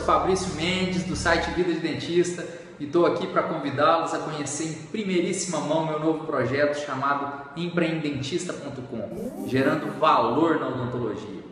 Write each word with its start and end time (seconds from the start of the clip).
Fabrício 0.00 0.56
Mendes, 0.56 1.04
do 1.04 1.14
site 1.14 1.52
Vida 1.52 1.72
de 1.72 1.78
Dentista, 1.78 2.44
e 2.80 2.84
estou 2.84 3.06
aqui 3.06 3.28
para 3.28 3.44
convidá-los 3.44 4.12
a 4.12 4.18
conhecer 4.18 4.64
em 4.64 4.72
primeiríssima 4.88 5.60
mão 5.60 5.86
meu 5.86 6.00
novo 6.00 6.26
projeto 6.26 6.84
chamado 6.84 7.48
empreendentista.com, 7.56 9.46
gerando 9.46 10.00
valor 10.00 10.58
na 10.58 10.66
odontologia. 10.66 11.44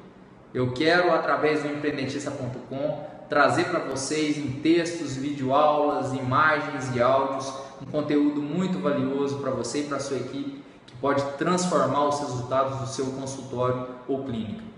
Eu 0.53 0.73
quero, 0.73 1.15
através 1.15 1.63
do 1.63 1.69
empreendentista.com, 1.69 3.07
trazer 3.29 3.67
para 3.67 3.79
vocês 3.79 4.37
em 4.37 4.51
textos, 4.61 5.15
videoaulas, 5.15 6.13
imagens 6.13 6.93
e 6.97 7.01
áudios 7.01 7.55
um 7.81 7.87
conteúdo 7.93 8.43
muito 8.43 8.81
valioso 8.81 9.39
para 9.39 9.53
você 9.53 9.83
e 9.83 9.85
para 9.85 10.01
sua 10.01 10.17
equipe 10.17 10.65
que 10.85 10.97
pode 10.97 11.23
transformar 11.39 12.09
os 12.09 12.19
resultados 12.19 12.81
do 12.81 12.87
seu 12.89 13.07
consultório 13.07 13.87
ou 14.09 14.25
clínica. 14.25 14.72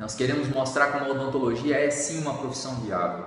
Nós 0.00 0.14
queremos 0.14 0.48
mostrar 0.48 0.92
como 0.92 1.04
a 1.04 1.08
odontologia 1.10 1.76
é 1.76 1.90
sim 1.90 2.22
uma 2.22 2.32
profissão 2.32 2.76
viável. 2.76 3.26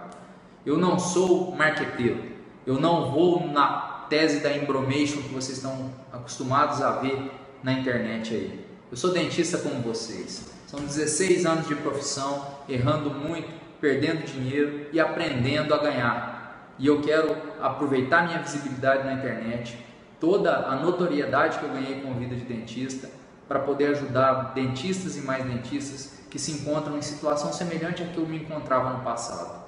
Eu 0.66 0.76
não 0.76 0.98
sou 0.98 1.56
marqueteiro, 1.56 2.24
eu 2.66 2.80
não 2.82 3.12
vou 3.12 3.48
na 3.48 4.08
tese 4.10 4.40
da 4.40 4.52
embromation 4.58 5.22
que 5.22 5.32
vocês 5.32 5.58
estão 5.60 5.94
acostumados 6.12 6.82
a 6.82 6.94
ver 6.94 7.32
na 7.62 7.74
internet 7.74 8.34
aí. 8.34 8.66
Eu 8.90 8.98
sou 8.98 9.12
dentista 9.12 9.60
como 9.60 9.84
vocês. 9.84 10.48
São 10.66 10.80
16 10.80 11.46
anos 11.46 11.68
de 11.68 11.76
profissão, 11.76 12.44
errando 12.68 13.12
muito, 13.12 13.50
perdendo 13.80 14.26
dinheiro 14.26 14.88
e 14.92 15.00
aprendendo 15.00 15.76
a 15.76 15.78
ganhar. 15.78 16.74
E 16.80 16.88
eu 16.88 17.04
quero 17.04 17.38
aproveitar 17.62 18.26
minha 18.26 18.40
visibilidade 18.40 19.04
na 19.04 19.14
internet, 19.14 19.78
toda 20.20 20.52
a 20.56 20.76
notoriedade 20.78 21.60
que 21.60 21.66
eu 21.66 21.70
ganhei 21.70 22.02
com 22.02 22.10
a 22.10 22.14
vida 22.16 22.36
de 22.36 22.46
dentista, 22.46 23.12
para 23.54 23.60
poder 23.60 23.90
ajudar 23.90 24.54
dentistas 24.56 25.16
e 25.16 25.22
mais 25.22 25.46
dentistas 25.46 26.18
que 26.28 26.40
se 26.40 26.54
encontram 26.54 26.98
em 26.98 27.04
situação 27.04 27.54
semelhante 27.54 28.02
à 28.02 28.08
que 28.08 28.18
eu 28.18 28.26
me 28.26 28.38
encontrava 28.38 28.90
no 28.90 29.04
passado. 29.04 29.64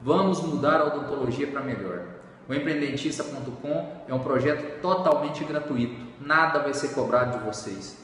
Vamos 0.00 0.40
mudar 0.40 0.80
a 0.80 0.84
odontologia 0.84 1.48
para 1.48 1.60
melhor. 1.60 2.04
O 2.48 2.54
empreendentista.com 2.54 4.04
é 4.06 4.14
um 4.14 4.20
projeto 4.20 4.80
totalmente 4.80 5.42
gratuito, 5.42 6.00
nada 6.20 6.60
vai 6.60 6.72
ser 6.72 6.94
cobrado 6.94 7.36
de 7.36 7.44
vocês. 7.44 7.98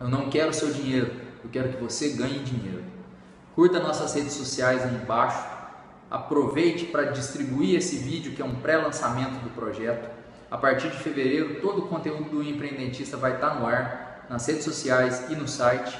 Eu 0.00 0.08
não 0.08 0.30
quero 0.30 0.54
seu 0.54 0.72
dinheiro, 0.72 1.12
eu 1.44 1.50
quero 1.50 1.68
que 1.68 1.82
você 1.82 2.14
ganhe 2.14 2.38
dinheiro. 2.38 2.82
Curta 3.54 3.78
nossas 3.78 4.14
redes 4.14 4.32
sociais 4.32 4.82
aí 4.84 4.94
embaixo, 4.94 5.46
aproveite 6.10 6.86
para 6.86 7.10
distribuir 7.10 7.76
esse 7.76 7.98
vídeo 7.98 8.32
que 8.32 8.40
é 8.40 8.44
um 8.44 8.54
pré-lançamento 8.54 9.38
do 9.44 9.50
projeto. 9.50 10.08
A 10.50 10.56
partir 10.56 10.88
de 10.88 10.96
fevereiro, 10.96 11.60
todo 11.60 11.80
o 11.80 11.88
conteúdo 11.88 12.30
do 12.30 12.42
empreendentista 12.42 13.18
vai 13.18 13.34
estar 13.34 13.60
no 13.60 13.66
ar, 13.66 14.11
nas 14.28 14.46
redes 14.46 14.64
sociais 14.64 15.24
e 15.30 15.34
no 15.34 15.46
site 15.46 15.96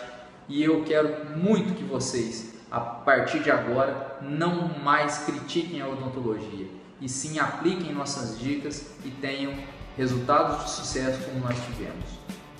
e 0.49 0.63
eu 0.63 0.83
quero 0.85 1.37
muito 1.37 1.75
que 1.75 1.85
vocês, 1.85 2.55
a 2.71 2.81
partir 2.81 3.41
de 3.41 3.51
agora, 3.51 4.19
não 4.21 4.69
mais 4.81 5.19
critiquem 5.19 5.81
a 5.81 5.89
odontologia 5.89 6.67
e 7.01 7.09
sim 7.09 7.39
apliquem 7.39 7.93
nossas 7.93 8.39
dicas 8.39 8.87
e 9.05 9.11
tenham 9.11 9.55
resultados 9.97 10.65
de 10.65 10.71
sucesso 10.71 11.23
como 11.25 11.41
nós 11.41 11.57
tivemos. 11.67 12.05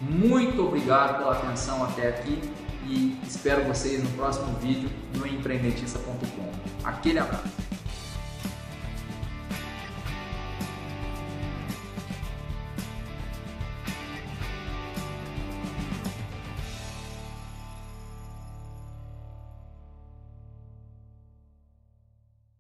Muito 0.01 0.65
obrigado 0.65 1.19
pela 1.19 1.33
atenção 1.33 1.85
até 1.85 2.09
aqui 2.09 2.41
e 2.87 3.19
espero 3.27 3.65
vocês 3.65 4.03
no 4.03 4.11
próximo 4.11 4.57
vídeo 4.59 4.91
no 5.15 5.27
empreendentista.com. 5.27 6.53
Aquele 6.85 7.21
abraço! 7.21 7.72